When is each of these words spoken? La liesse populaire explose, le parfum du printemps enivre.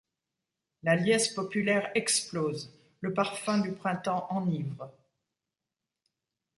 La 0.81 0.95
liesse 0.95 1.27
populaire 1.35 1.91
explose, 1.93 2.73
le 3.01 3.13
parfum 3.13 3.59
du 3.59 3.71
printemps 3.71 4.25
enivre. 4.31 4.91